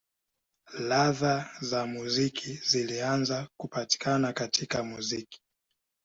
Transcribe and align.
Ladha 0.79 1.49
za 1.61 1.85
muziki 1.85 2.53
zilianza 2.55 3.47
kupatikana 3.57 4.33
katika 4.33 4.83
muziki. 4.83 5.41